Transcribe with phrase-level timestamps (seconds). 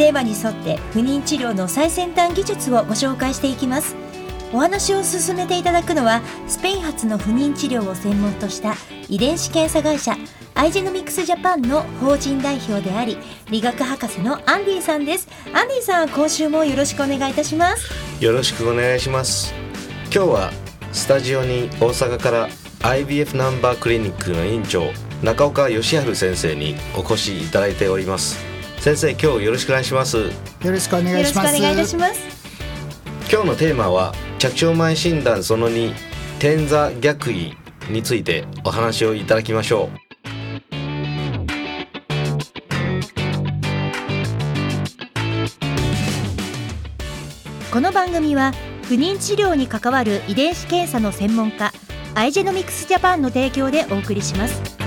[0.00, 3.94] テーマに沿って不妊治療の最先端技術をご紹介していきます。
[4.50, 8.76] お話を進めていただくのはスペイン発の不妊治療を専門とした
[9.10, 10.16] 遺伝子検査会社
[10.54, 13.18] アイジェノミクスジャパンの法人代表であり
[13.50, 15.28] 理学博士のアンディさんです。
[15.52, 18.24] アンディさん今週もよろしくお願いいたします。
[18.24, 19.52] よろしくお願いします。
[20.04, 20.50] 今日は
[20.92, 28.49] スタジオに大阪から IVF ナンバークリニックの院長中岡義治先生にお越しいただいております。
[28.80, 30.16] 先生今日よろしくお願いします。
[30.16, 30.24] よ
[30.64, 32.18] ろしくお願いしますお願いいたします。
[33.30, 35.92] 今日のテーマは着床前診断その2
[36.38, 37.54] 天座逆位
[37.90, 40.00] についてお話をいただきましょう。
[47.70, 48.52] この番組は
[48.84, 51.70] 不妊治療に関わる遺伝子検査の専門家
[52.14, 54.79] アイジェノミクスジャパンの提供でお送りします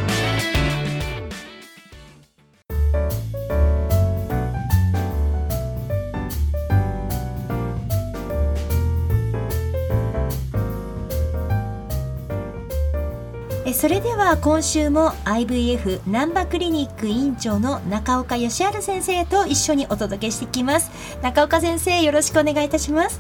[13.84, 20.90] それでは今週も IVF 難波クリニック院長の中岡義治先生と一緒にお届けしていきます。
[21.22, 23.20] 中岡先生よろしくお願いいたします。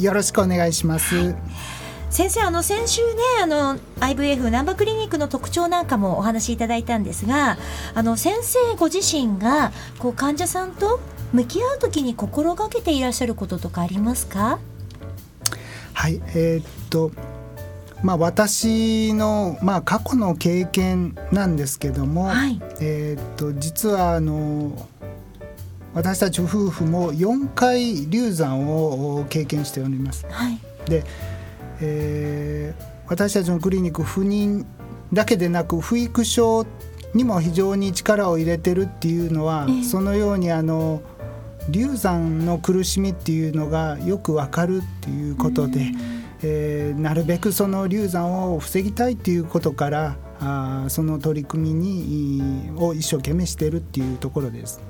[0.00, 1.34] よろしくお願いします、はい。
[2.08, 7.58] 先生あの先週ねあの IVF 難波クリニックの特徴なんかもお話しいただいたんですが
[7.92, 11.00] あの先生ご自身がこう患者さんと
[11.32, 14.60] 向き合う時に心がけていらっしゃることとかありますか？
[15.94, 16.22] はい。
[16.28, 17.10] えー、っと
[18.02, 24.88] まあ、私の、まあ、過去の経験なんですけども、はい、えー、っと実はあの
[25.92, 30.26] 私たち夫婦も4回流産を経験しております。
[30.30, 30.58] はい、
[30.88, 31.04] で
[31.82, 34.64] えー、私たちのクリニック不妊
[35.12, 36.66] だけでなく不育症
[37.14, 41.02] にも非常に力を入れてるっていうのは、えー、そのようにあの
[41.68, 45.92] 流産の苦しみっていうのがよくわかるっていうことで、
[46.42, 54.80] えー、なるべくその流産を防ぎたいっていうことからあその取り組みにを一生懸命してるっていうところです。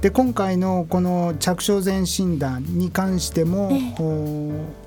[0.00, 4.86] で今回のこの着床前診断に関しても、えー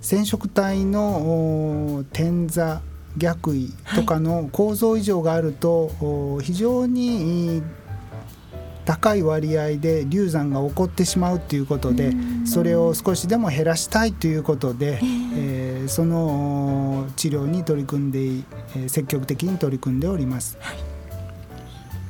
[0.00, 2.80] 染色体の点座
[3.16, 7.62] 逆位とかの構造異常があると、非常に
[8.88, 12.10] 高い割合で流産が起こってしまうということで
[12.46, 14.98] それを少しでも減らしたいということで、
[15.36, 20.56] えー、その治療に取り組んで、えー、積極的に取り組んでおります。
[20.60, 20.78] はい。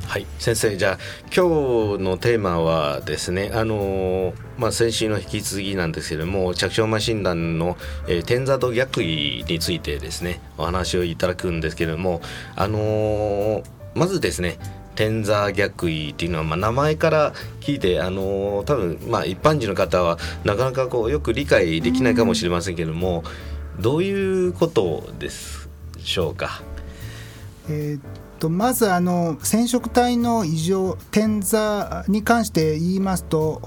[0.06, 0.26] はい。
[0.38, 12.20] 先生じゃあ今日のテーマはですねあのまあ、先週の引き続きなんですけれども着床前診断の、えー、天座と逆位についてですねお話をいただくんですけれども
[12.54, 13.64] あのー、
[13.96, 14.58] まずですね
[14.98, 23.22] 天座逆位っていうのは、まあ、名前から聞いて、あのー、多分、まあ、一般人の方はなかなかこうよく理解できないかもしれませんけれども、
[23.78, 26.62] どういうことでしょうか？
[27.70, 28.00] えー
[28.40, 33.60] とまずあの染色体の異常点座に関して言いますと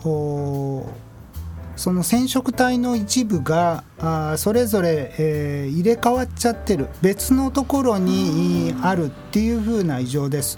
[1.75, 10.57] その染色体の一部があそれぞれ、えー、入れ替わっちゃってる別のところにあるっていうふうな異常です。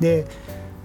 [0.00, 0.26] で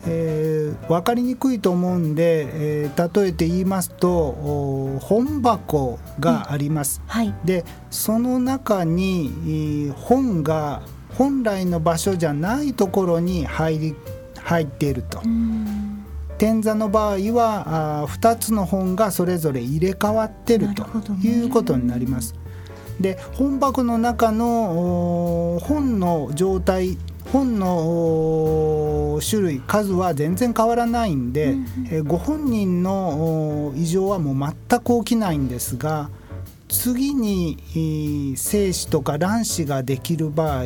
[0.04, 7.02] えー、分かりにくいと思うんで、えー、例えて言いますと本箱があります。
[7.04, 10.82] うんはい、でその中に本が
[11.16, 13.96] 本来の場所じゃないところに入り
[14.40, 15.22] 入っていると。
[16.42, 20.88] 天座の場合はあ2つの本がそれぞれ入れ替わってると
[21.24, 22.34] いうことになります。
[23.00, 26.98] で本箱の中の本の状態
[27.32, 36.10] 本の種類数は全然変わらないんで、うん、えご本人の異常はもう全く起きないんですが
[36.68, 40.66] 次に精子とか卵子ができる場合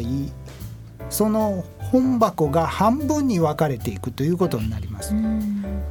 [1.09, 5.13] その本箱が半分に分かれていくということになります。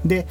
[0.04, 0.26] で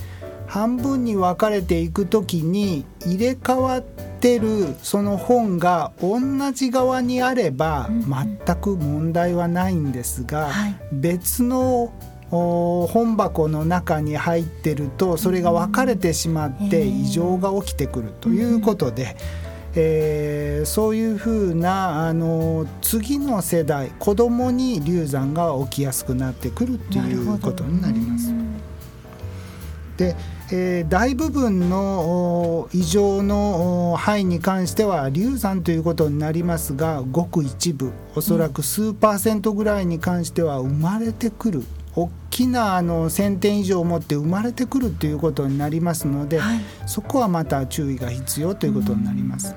[0.48, 6.20] 半分に分かれていく時に入れ替わってるその本が同
[6.52, 10.52] じ側にあれば全く問題はないんですが、
[10.92, 11.92] 別の
[12.30, 19.16] 本箱の中に入ってるとそれが分かれてしまって異常が起きてくるということで、
[19.76, 28.34] えー、そういうふうなあの次の世代子供に流産が起きやすくなってくるということになります。
[29.98, 30.16] で
[30.56, 41.64] えー、大部分の異常の範囲に関しては流産ということになりますがごく一部おそらく数パーセントぐらいに関しては生まれてくる
[41.96, 49.56] 大きなあの1,000点以上を持って生まれてくるということになりますので、はい、そこはまた注意が必要ということになります。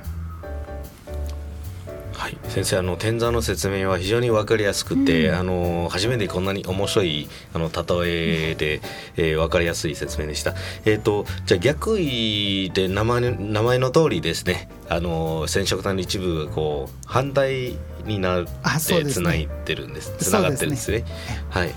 [2.56, 8.80] はい、先生あの天座の説明は非常に分かりやすくて、うん、あの初めてこんなに面白いあの例えで、
[9.16, 10.54] えー、分かりやすい説明でした。
[10.86, 17.76] えっ、ー、とじゃあ逆位で名前名前の通りですねあの染色体の一部がこう反対
[18.06, 21.04] になってつないでるんですつな、がってるんですね。
[21.50, 21.74] はい。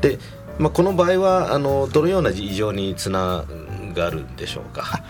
[0.00, 0.18] で、
[0.58, 3.44] まあこの場合はあのどのような異常につな
[3.94, 5.04] がるんでしょうか？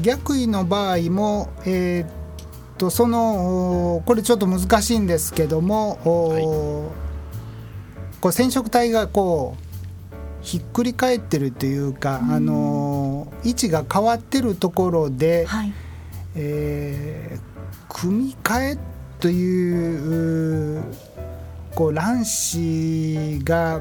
[0.00, 2.21] 逆位の場合もえー
[2.82, 5.90] とそのこれちょっと難しいんですけども、
[6.30, 6.42] はい、
[8.20, 15.72] こう染色体がこうひっくり返ってるというか、うあの位置が変わってるところで、はい、
[16.34, 18.78] えー、組み替え
[19.20, 20.82] という
[21.76, 23.80] こう卵子が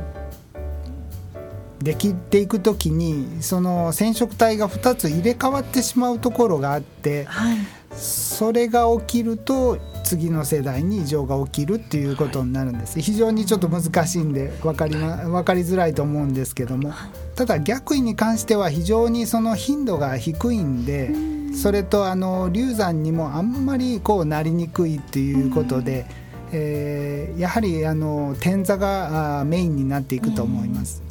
[1.80, 7.58] できていく時にその染色体が2つ入れ替わってしまうところがあって、はい
[7.96, 16.94] それが起きると次の世代に異常が起きるっていうことになるんです、非常にちょっと難しいんで分かり,、ま、分かりづらいと思うんですけども。
[17.36, 21.12] ただ逆位に関しては非常にその頻度が低いんで
[21.56, 26.06] それとあの流産にもあんまりこうなりにくいっていうことで、
[26.52, 31.02] えー、やはりあの点座がメインになっていくと思います。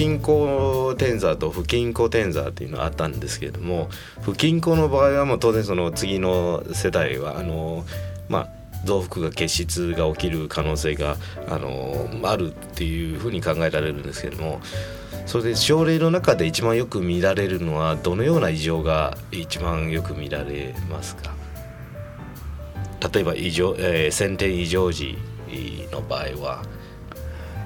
[0.00, 3.90] 均衡点座と不均衡点座っていうのがあったんですけれども
[4.22, 7.84] 不均衡の場合はもう当然その次の世代はあの
[8.30, 8.48] まあ
[8.86, 11.16] 増幅が結質が起きる可能性が
[11.48, 14.62] あのあるっていうふうに考えられるんですけれども
[15.26, 21.34] それで症例の中で一番よく見られるのはどのような異常が一番よく見られますか？
[23.12, 25.18] 例えば異常、えー、先天異常時
[25.92, 26.62] の場合は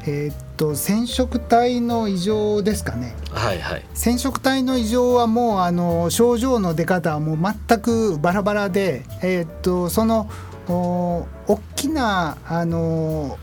[0.07, 10.29] えー、っと染色体の異常ですかね、はいはい、染色体の異常はもうあの症状の出方はもう全くバラバラで、えー、っとその
[10.69, 13.39] お大きなあの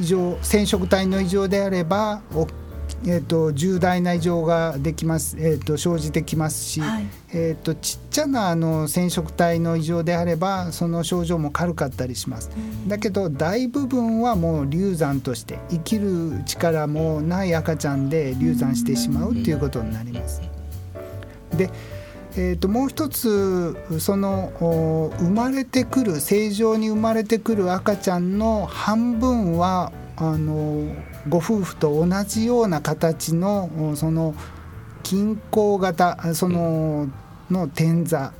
[0.00, 2.46] 異常染色体の異常であれば大
[3.04, 12.50] えーと、重大な異常ができます、えーと、生じてきますし、はい、えーと、ちっちゃなあの染色体の異常であればその症状も軽かったりします。
[12.88, 20.40] だけど大部分はもう流産として生きる力もない赤ちゃんで流産してしまうっていうことになります。
[21.56, 21.70] で
[22.38, 24.52] えー、ともう一つその
[25.18, 30.86] 生まれてくる正常に生まれてくる赤ちゃんの半分はあの
[31.28, 34.34] ご夫婦と同じような形のその
[35.02, 37.08] 均衡型その
[37.50, 38.32] の点座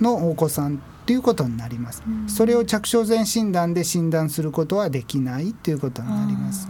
[0.00, 6.68] のお子さんということになります、はい、それを着床前診断で診断することはできないということになります。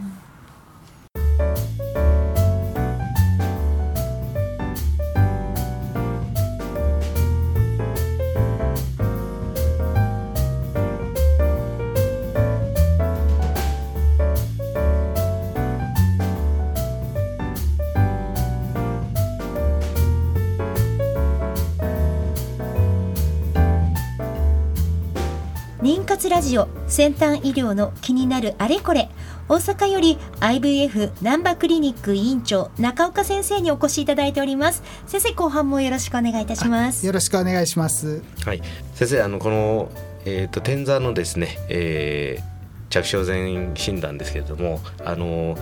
[26.45, 29.09] ジオ先端医療の気になるあれこれ。
[29.47, 34.81] 大阪より IVF 難波クリニック委員長中岡先生にお越しいただいております。
[35.05, 37.05] 先生後半もよろしくお願いいたします。
[37.05, 38.23] よろしくお願いします。
[38.45, 38.61] はい。
[38.93, 39.89] 先生あのこの
[40.25, 42.43] えっ、ー、と天座のですね、えー、
[42.89, 45.57] 着床前診断ですけれどもあの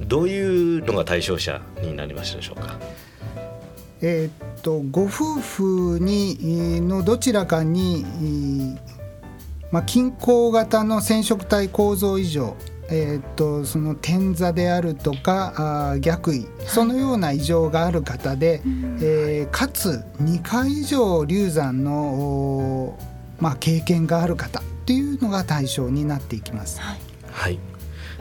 [0.00, 2.78] どういうのが対象者になりましたでしょうか？
[4.02, 5.08] えっとご夫
[5.40, 8.04] 婦にのどちらかに
[9.76, 12.56] まあ、均衡型の染色体構造異常
[12.88, 18.62] えーと、その点座であるとかあ逆位、そのような異常がある方で、
[19.02, 22.96] えー、かつ2回以上流産の、
[23.40, 26.80] まあ、経験がある方っていうのが対象になっていきます。
[26.80, 26.98] はい、
[27.32, 27.58] はい。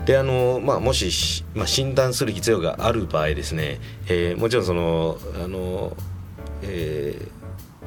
[0.06, 5.96] であのまあ、もし、まあ、診断する必要がある場合ですね、えー、もちろんそのあの
[6.64, 7.35] えー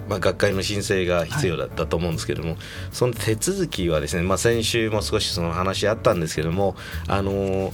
[0.08, 2.58] まあ、学会の申請が必要だったと思うんですけども、はい、
[2.92, 7.72] その手続きはですね、まあ、先週も少しその話あったんですけどもあの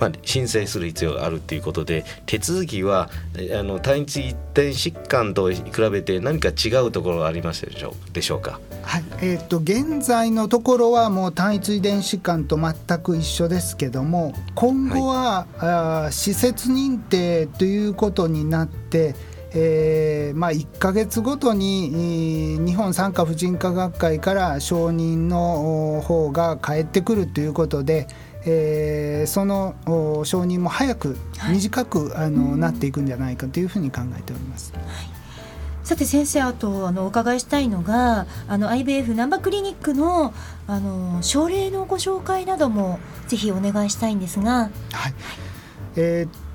[0.00, 3.10] まあ、申請する必要があるということで手続きは
[3.58, 8.60] あの単一一点疾患と比べて何か違うところがありますでしょうでしょうか？
[8.84, 9.04] はい。
[9.22, 19.16] えーと、現在のところはもう単一遺伝疾患と全く一緒ですけども今後は、はい、あ施設認定ということになって、
[19.54, 28.06] えーまあ、1か月ごとに日本産科婦人科学会から承認の方が返ってくるということで。
[28.50, 29.74] えー、その
[30.24, 31.18] 承認も早く
[31.50, 34.72] 短く、はい、あの、なっていくんじゃないかというふうに考えております。
[34.72, 34.82] はい
[35.88, 40.34] さて先生あとあのお伺いしたいのがあの IBF 難波クリニックの
[40.66, 44.68] あの症例のご紹介などもぜひお願いしたいんですが。
[44.92, 45.14] はい、
[45.96, 46.47] えー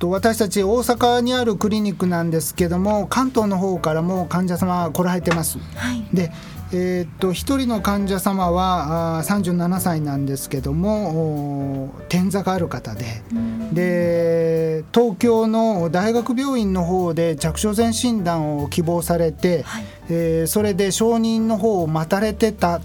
[0.00, 5.58] と私たち大阪にあるクリニックなんですけども関東の方からも患者様来られてます。
[5.76, 6.32] はい、で
[6.72, 13.22] えー、っと1人の患者様はあ37歳なんですけども点座がある方で。
[13.72, 22.80] で東京の大学病院の方で着床前診断を希望されて、はい、えー、それで承認の方を待たれてた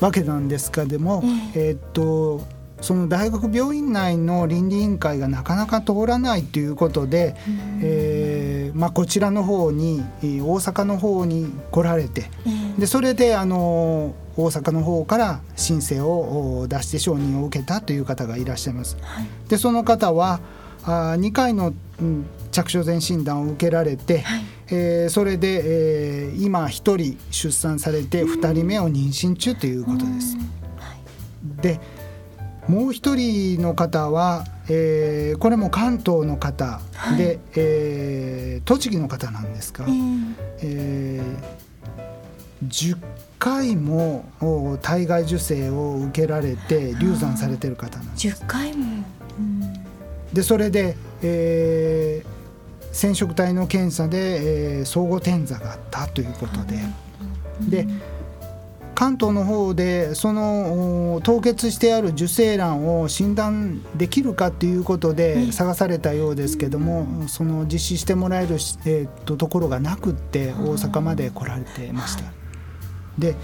[0.00, 1.22] わけなんですけども、
[1.54, 7.36] えー、っとその大学病院内の倫理委員会がなかなか通らないということで、
[7.82, 12.30] えーまあ、こちらの方に大阪の方に来られて、
[12.78, 18.96] でそれであの大阪の方から申請を出して承認を受けたという方がいらっしゃいます。
[19.00, 20.40] はい、でその方は
[20.84, 30.36] あ2回の、うん、着床前診断を受けられて、はい、えー、それで、えー、今1人出産されて2人目を妊娠中ということです。
[31.60, 31.80] で
[32.68, 36.80] もう一人の方は、えー、これも関東の方
[37.16, 42.98] で、はい、えー、栃木の方なんですが、えーえー、10
[43.38, 44.24] 回も
[44.82, 48.28] 体外受精を受けられて流産されてる方なんです。
[48.28, 49.04] 10回も、
[49.38, 49.62] うん、
[50.32, 56.78] でそれで、えー、染色体の検査で、えー、相互転座があったということで、
[57.60, 57.86] で
[59.00, 72.24] 関東の方でその凍結してある受精卵を診断できるかっていうことで探されたようですけども、その実施してもらえる、えー、とところがなくって大阪まで来られてました。
[73.16, 73.36] で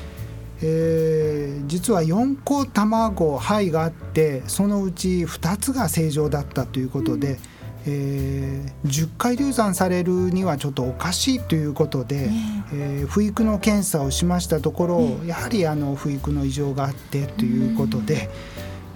[0.61, 7.39] えー、実は4個卵胚があってそのうち2つが正常だったということで。
[7.87, 12.31] えー、10回流産されるにはちょっとおかしいということで、
[12.73, 12.97] え。
[13.05, 18.29] ー、不育の検査をしましたところ、やはりあの不育の異常があってということで、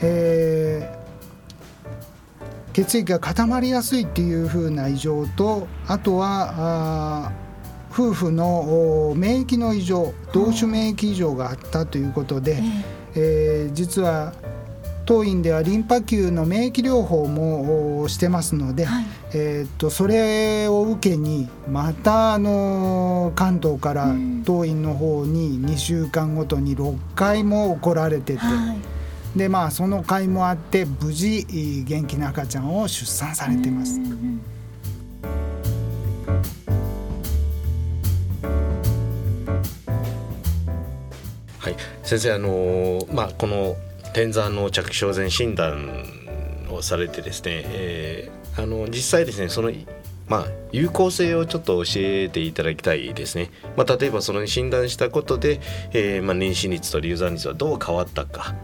[0.00, 6.52] えー、血液が固まりやすいっていうふうな異常とあとは
[7.28, 7.32] あ
[7.92, 12.62] 夫婦の免疫の異常同種免疫異常があったということで、
[13.14, 14.32] えー、実は
[15.10, 24.14] 当院ではリンパ球の免疫療法もしてますので、はい、えー、とそれを受けにまたあの関東から
[24.44, 28.38] 当院の方に2週間ごとに6回も来られてて。
[28.38, 28.78] はい
[29.30, 31.46] でまあその会もあって無事
[31.86, 34.00] 元気な赤ちゃんを出産されてます。
[41.60, 43.76] はい、先生あのまあこの
[44.12, 45.88] 天山の着床前診断
[46.70, 49.70] をされてですね、えー、あの実際ですねその
[50.28, 53.50] まあ、有効性をちょっと教えていただきたいですね。
[53.76, 55.60] まあ、例えばその診断したことで、
[55.92, 58.54] えー、まあ、妊娠率と流産率はどう変わったか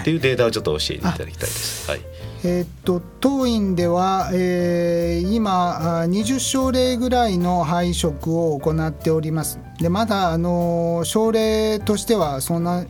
[0.00, 1.90] っていうデータをちょっと教えていただきたいです。
[1.90, 2.00] はい。
[2.46, 9.58] えー、っと当院では、えー、今20症例ぐらいの配食を行っております。
[9.80, 12.84] でまだあの症例としてはそんな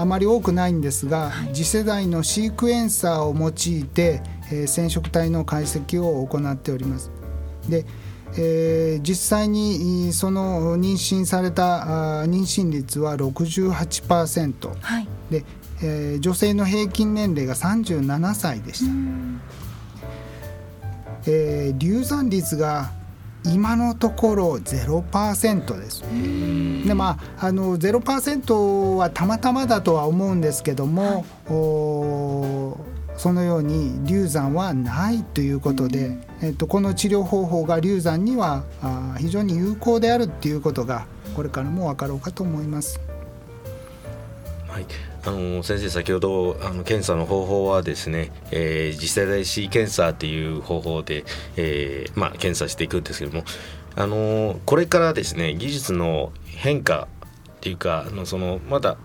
[0.00, 7.10] あまり多くないんですが、はい、次世代のシークエンサーを用いて、えー、染色体の解析を行っております。
[7.68, 7.84] で
[8.38, 15.44] えー、実際にその妊娠された妊娠率は68%、はい、で
[15.82, 18.92] えー、女性の平均年齢が37歳でした、
[21.26, 22.90] えー、流産率が
[23.44, 26.02] 今のところ0%です。
[26.86, 32.76] でまああの0%はたまたまだとは思うんですけども、は
[33.16, 43.00] い、そのように流産はないということで、えっと、この治療方法が流産にはあ非常に有効であるっていうことがこれからも分かろうかと思います。
[44.76, 44.86] はい
[45.24, 51.24] あの先生先ほどあの検査の方法はですね、えー、次世代 C 検査っていう方法で、
[51.56, 53.42] えーまあ、検査していくんですけども
[53.94, 57.08] あのこれからですね技術の変化
[57.56, 58.98] っていうかあのそのまだ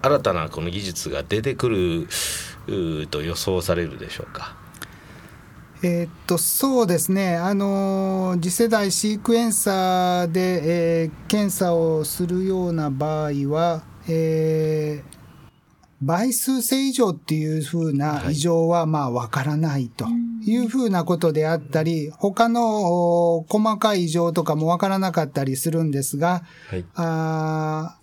[0.00, 4.56] 新たなこの技術が出てくると予想されるでしょうか？
[5.82, 15.17] えー、っとそうですね、あの次世代シークエンサーで、えー、検査をするような場合は、えー、
[16.00, 20.06] 倍数正以上っていうふうな異常はまあわからないと
[20.44, 27.98] いうふうなことであったり、他の細かい異常とかもわからなかったりするんですが、はい、あ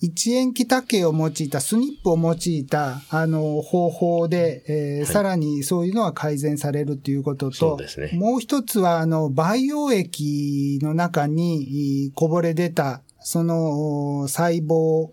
[0.00, 15.10] 一円気多形を用いた、スニップを用いた、あの、方法で、えーはい、さらにそういうのは改善されるということと、ね、もう一つは、あの、培養液の中にこぼれ出た、その細胞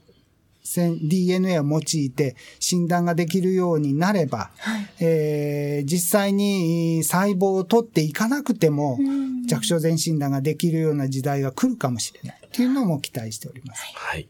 [0.75, 8.99] DNA を用いて診断ができるようになれば、はい、えー、実際に細胞を取っていかなくても
[9.47, 13.83] 弱小前診断ができるような時代が来るかもしれないというのも期待しております。
[13.95, 14.27] はい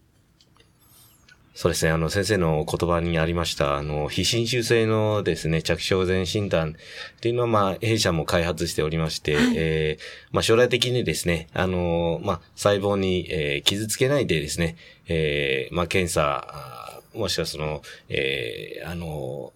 [1.58, 1.92] そうですね。
[1.92, 6.76] あの、先生の言葉にありました、あの、非侵襲性のですね、着床前診断
[7.18, 14.76] っていうのは、まあ、弊社も開発しておりまして、はい、えー、まあ、将来的にですね、あの、まあ、細胞に、えー、傷つけないでですね、
[15.08, 19.52] えー、まあ、検査、もしくはその、えー、あの、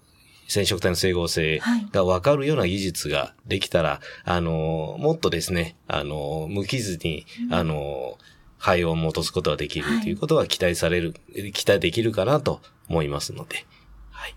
[0.48, 8.18] 染色体の整合性がわかるような技術ができたら、はい、あの、もっとですね、あの、無傷に、あの、
[8.62, 13.66] 肺を戻すことができるということが期待される、はい、期待できるかなと思いますので。
[14.12, 14.36] はい、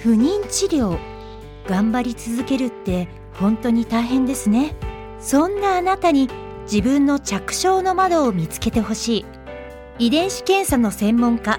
[0.00, 0.96] 不妊治療、
[1.66, 4.76] 頑張り続けるって本当に大変ですね。
[5.18, 6.30] そんなあなたに
[6.70, 9.24] 自分の着床の窓を見つけてほしい。
[9.98, 11.58] 遺伝子検査の専門家、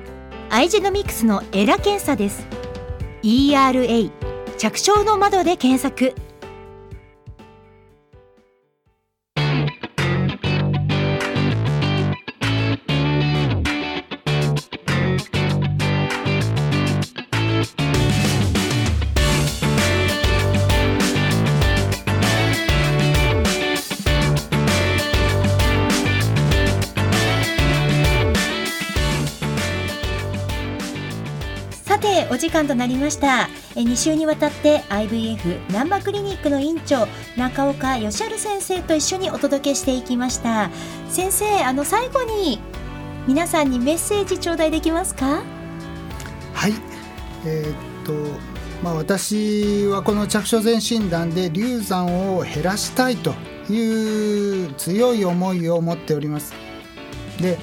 [0.49, 2.47] アイジェノミクスのエラ検査です。
[3.23, 4.09] ERA
[4.57, 6.15] 着床の窓で検索。
[32.49, 33.47] 時間となりました。
[33.75, 37.07] え2週にわたって IVF 難波クリニックの院長
[37.37, 40.71] 中岡義治先生と一緒にお届けしていきました。
[41.09, 42.59] 先生あの最後に
[43.27, 45.43] 皆さんにメッセージ頂戴できますか？
[46.55, 46.73] はい。
[47.45, 48.13] えー、っと
[48.83, 53.35] まあ私はこの着床前診断で流産を減らしたいと
[53.71, 56.51] いう強い思いを持っております。
[57.39, 57.59] で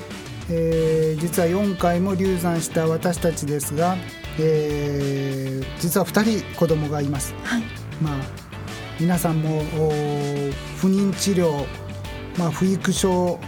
[0.48, 3.96] えー、実は4回も流産した私たちですが
[4.38, 7.62] えー、実は2人子供がいます、はい、
[8.02, 8.16] まあ
[9.00, 9.62] 皆さんも
[10.78, 11.66] 不妊治療、
[12.38, 13.38] まあ、不育症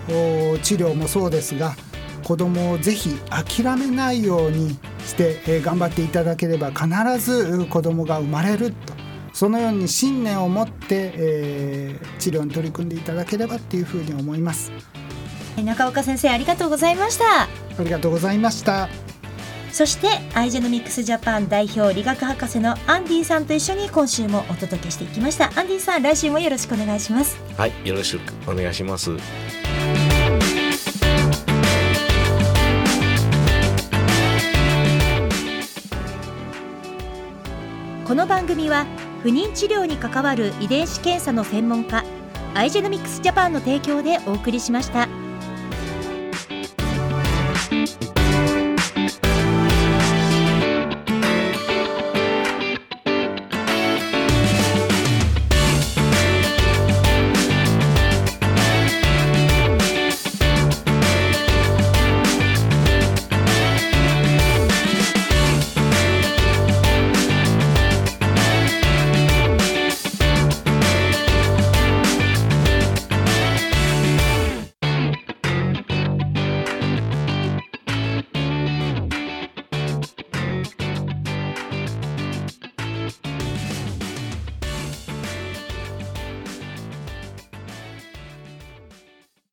[0.62, 1.74] 治療もそうですが
[2.22, 6.86] 子供をぜひ諦めないようにして、えー、頑張っていただければ必
[7.18, 8.98] ず子供が生まれると。
[9.32, 14.72] そのように信念を持って、えー、治療に取り組んでいただければっていうふうに思います。
[15.56, 17.42] 中岡先生ありがとうございました。
[17.44, 17.48] あ
[17.78, 18.88] りがとうございました
[19.70, 25.52] そしてアイジェノミクスジャパン代表理学博士のアンディさんと一緒に今週もお届けしていきました。
[25.58, 27.38] アンディさん来週もよろしくお願いします。
[27.56, 29.10] はいよろしくお願いします。
[38.04, 38.86] この番組は
[39.22, 42.04] 不妊治療に関わる遺伝子検査の専門家
[42.54, 45.08] アイジェノミクスジャパンの提供でお送りしました。